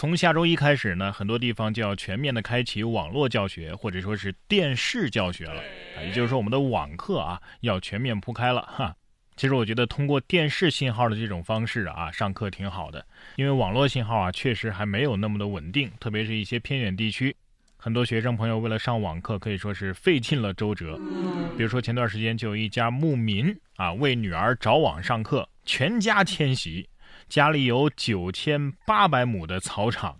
[0.00, 5.60] 从下周一开始呢，很多地方就要全面的开启网络教学，或者说是电视教学了
[5.94, 8.96] 啊，也就是说我们的网课啊要全面铺开了哈。
[9.36, 13.04] 其实我觉得通过电视信号的这种方式啊上课挺好的，
[13.36, 17.36] 因为网络信号啊确实还没有那么的稳定，特别是一些偏远地区，
[17.76, 20.98] 很多学生朋友为了上网课可以说是费尽了周折。
[21.58, 26.88] 比如说前段时间就有一家牧民啊为女儿找网上课，全家迁徙。
[27.30, 30.16] 家里有九千八百亩的草场，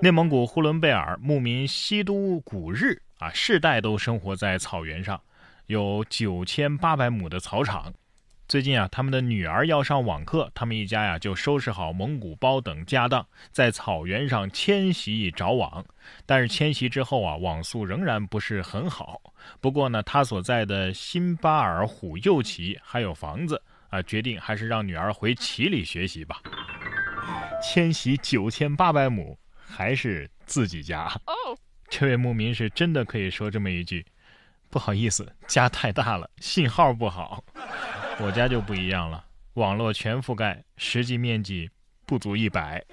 [0.00, 5.20] 内蒙古呼伦贝尔牧民西都古日啊，世代都生活在草原上，
[5.66, 7.92] 有九千八百亩的草场。
[8.46, 15.84] 最近啊，他们的女儿要上网课，他们一家呀就收拾好蒙古包等家当，在草原上迁徙找网。
[16.24, 19.20] 但是迁徙之后啊，网速仍然不是很好。
[19.60, 23.60] 不过呢，他所在的新巴尔虎右旗还有房子。
[23.88, 26.40] 啊，决定还是让女儿回齐里学习吧。
[27.62, 31.04] 迁徙九千八百亩，还是自己家。
[31.26, 31.58] 哦
[31.90, 34.04] 这位牧民是真的可以说这么一句
[34.68, 37.42] ：“不好意思，家太大了，信号不好。”
[38.20, 41.70] 我家就不一样了，网络全覆盖，实际面积
[42.04, 42.84] 不足一百。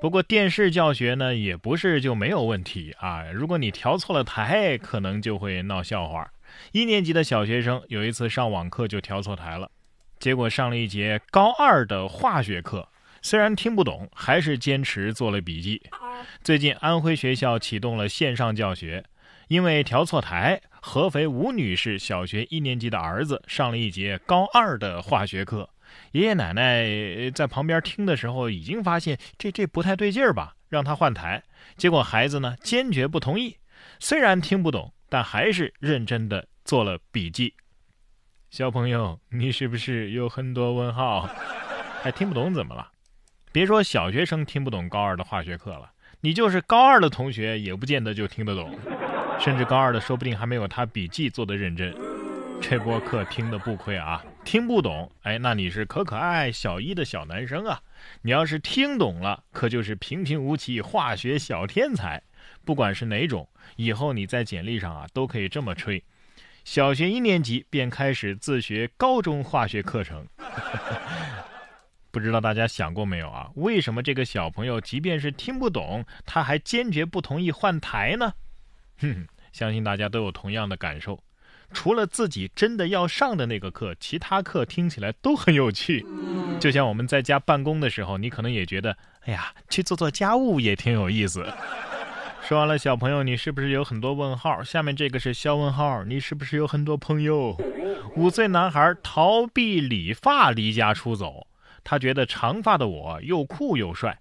[0.00, 3.22] 不过电视教学呢，也不是就没有问题啊。
[3.30, 6.32] 如果你调错了台，可能就会闹笑话。
[6.72, 9.70] 一年级的小学生有一次上网课就调错台了。
[10.20, 12.86] 结果上了一节高二的化学课，
[13.22, 15.80] 虽然听不懂，还是坚持做了笔记。
[16.44, 19.02] 最近安徽学校启动了线上教学，
[19.48, 25.70] 因为调错台，合肥吴女士小学一年级的儿子上了一节高二的化学课，
[26.12, 31.42] 爷爷奶奶在旁边听的时候，已经发现这这不太对劲儿吧，让他换台。
[31.78, 33.56] 结果孩子呢坚决不同意，
[33.98, 37.54] 虽然听不懂，但还是认真的做了笔记。
[38.50, 41.20] 小朋友，你是不是有很多问号？
[42.02, 42.90] 还听不懂怎么了？
[43.52, 45.88] 别说小学生听不懂高二的化学课了，
[46.20, 48.76] 你就是高二的同学也不见得就听得懂，
[49.38, 51.94] 甚至高二的说不定还没有他笔记做的认真。
[52.60, 54.22] 这波课听的不亏啊！
[54.44, 57.80] 听不懂，哎，那你是可可爱小一的小男生啊！
[58.22, 62.20] 你要是听懂了，可就是平平无奇化学小天才。
[62.64, 66.02] 不管是哪种，以后你在简历上啊都可以这么吹。
[66.64, 70.26] 小学一年级便开始自学高中化学课程，
[72.10, 73.50] 不知道大家想过没有啊？
[73.54, 78.34] 为什么这个小朋友即便是听不懂，他还坚决不同意换台呢？
[78.98, 81.22] 哼，相信大家都有同样的感受。
[81.72, 86.04] 除了自己真的要上的那个课，其他课听起来都很有趣。
[86.58, 91.46] 就像我们在家办公的时候，你可能也觉得，哎呀，去做做家务也挺有意思。
[92.50, 94.60] 说完了，小朋友，你是不是有很多问号？
[94.64, 97.56] 下面这个是小问号，你是不是有很多朋友？
[98.16, 101.46] 五岁男孩逃避理发离家出走，
[101.84, 104.18] 他觉得长发的我又酷又帅。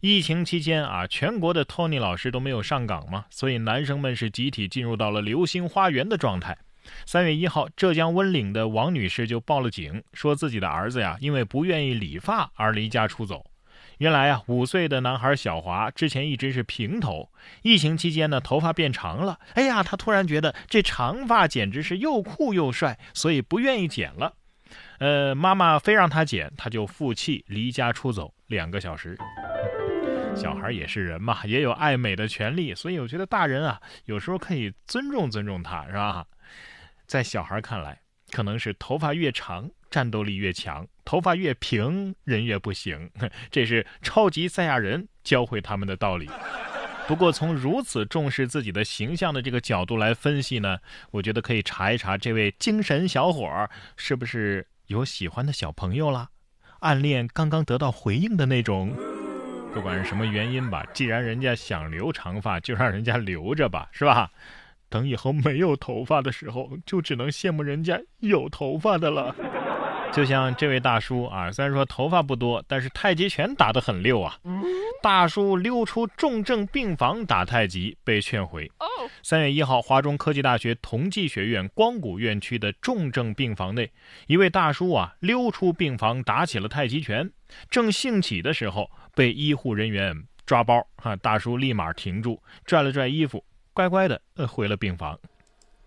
[0.00, 6.58] 疫情期间啊，全国的托尼老师都没有上岗嘛，所以男生们是集体进入到了流星花园的状态。
[7.06, 13.46] 三月一号，浙江温岭的王女士就报了警，说自己的儿子呀，因为不愿意理发而离家出走。
[14.02, 17.30] 原来啊，五岁的男孩小华之前一直是平头，
[17.62, 19.38] 疫情期间呢，头发变长了。
[19.54, 24.34] 哎呀，他突然觉得这长发简直是又酷又帅，所以不愿意剪了。
[24.98, 29.16] 呃，妈妈非让他剪，他就负气离家出走两个小时。
[30.34, 36.26] 小孩也是人嘛，也有爱美的权利，所以我觉得大人啊，有时候可以尊重尊重他，是吧？
[37.06, 38.00] 在小孩看来，
[38.32, 39.70] 可能是头发越长。
[39.92, 43.10] 战斗力越强，头发越平，人越不行。
[43.52, 46.30] 这是超级赛亚人教会他们的道理。
[47.06, 50.78] 不过，从如此重视自己的形象的这个角度来分析呢，
[51.10, 53.68] 我觉得可以查一查这位精神小伙
[53.98, 56.30] 是不是有喜欢的小朋友了，
[56.78, 58.96] 暗恋刚刚得到回应的那种。
[59.74, 64.30] 不管是什么原因吧，既然人家想留长发，就让人家留着吧，是吧？
[64.92, 69.34] 等以后没有头发的时候，就只能羡慕人家有头发的了。
[70.12, 74.36] 就像这位大叔啊，虽然说头发不多，但是太极拳打得很溜啊。
[75.02, 78.70] 大叔溜出重症病房打太极，被劝回。
[79.22, 83.90] 三月一号，华中科技大学同济学院光谷院区的重症病房内，
[84.26, 87.28] 一位大叔啊溜出病房打起了太极拳，
[87.70, 90.14] 正兴起的时候被医护人员
[90.44, 91.16] 抓包啊。
[91.16, 93.42] 大叔立马停住，拽了拽衣服，
[93.72, 95.18] 乖乖的回了病房。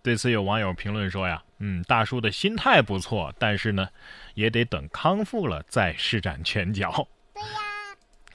[0.03, 1.41] 对此，有网友评论说呀。
[1.59, 3.87] 嗯，大叔的心态不错，但是呢，
[4.33, 7.07] 也得等康复了再施展拳脚。
[7.33, 7.47] 对呀，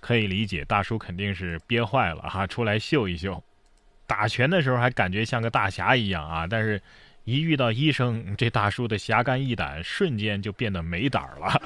[0.00, 3.42] 可以理解，大叔肯定是憋坏了哈，出来秀一秀。
[4.06, 6.80] 打拳的时候还感觉像个大侠一样啊，但是，
[7.24, 11.62] 一遇到医生，这大叔的侠肝义胆瞬间就变得没胆了。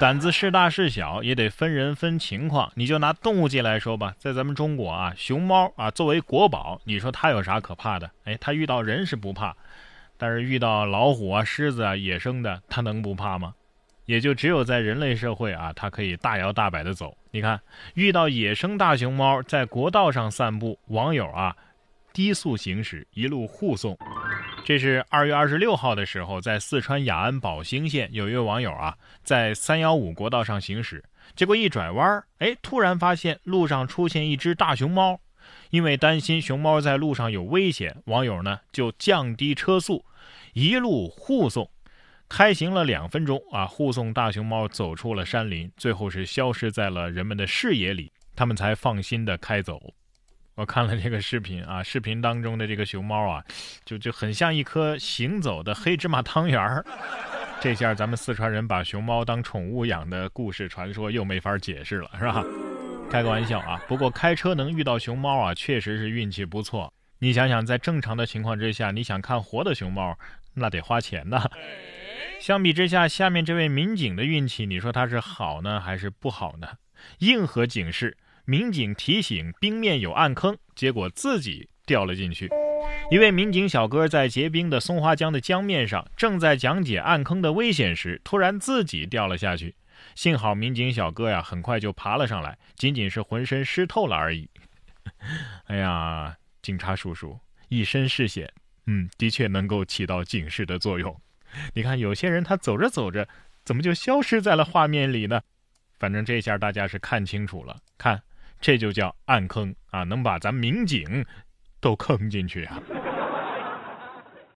[0.00, 2.70] 胆子是大是小也得分人分情况。
[2.74, 8.10] 你就拿动物界来说吧，在咱们中国啊，熊猫啊作为国宝，你说它有啥可怕的？
[8.24, 9.56] 哎，它遇到人是不怕。
[10.16, 13.54] 但是遇到老虎啊、狮子啊、野生的，它能不怕吗？
[14.04, 17.16] 也就只有在人类社会啊，它可以大摇大摆的走。
[17.30, 17.60] 你看，
[17.94, 21.56] 遇到野生大熊猫在国道上散步，网友啊
[22.12, 23.96] 低速行驶，一路护送。
[24.64, 31.04] 这是二月二十六号的时候，在四川雅安宝兴县，有一位网友啊在三幺五国道上行驶，
[31.36, 35.20] 结果一转弯，哎，突然发现路上出现一只大熊猫。
[35.68, 40.02] 因为担心熊猫在路上有危险，网友呢就降低车速，
[40.54, 41.70] 一路护送，
[42.30, 49.92] 开行了两分钟啊，护送大熊猫走出了山林，最后是消失在了人们的视野里，他们才放心的开走。
[50.56, 53.44] 我看了这个视频啊，视频当中的这个熊猫啊，
[53.84, 56.84] 就就很像一颗行走的黑芝麻汤圆儿。
[57.60, 62.44] 这下咱们四川人把熊猫当宠物养的故事传说又没法解释了，是吧？
[63.10, 63.82] 开个玩笑啊！
[63.88, 66.92] 不过开车能遇到熊猫啊，确实是运气不错。
[67.18, 70.16] 你想想，在正常的情况之下，你想看活的熊猫，
[70.54, 71.50] 那得花钱呢。
[72.38, 76.68] 相比之下，下面这位民警的运气，你说他是好呢还是不好呢？
[77.18, 82.50] 硬核警示：民警提醒冰面有暗坑，结果自己掉了进去。
[83.10, 89.74] 一位民警小哥在结冰的松花江的江面上，正在讲解暗坑的危险时，突然自己掉了下去。
[90.14, 94.48] 幸好民警小哥呀，很快就爬了上来，仅仅是浑身湿透了而已。
[95.68, 97.38] 哎呀，警察叔叔
[97.68, 98.52] 一身是险，
[98.86, 101.18] 嗯，的确能够起到警示的作用。
[101.72, 103.26] 你看，有些人他走着走着，
[103.64, 105.40] 怎么就消失在了画面里呢？
[105.98, 108.20] 反正这下大家是看清楚了，看，
[108.64, 111.22] 这就叫暗坑啊，能把咱民警
[111.82, 112.82] 都坑进去啊。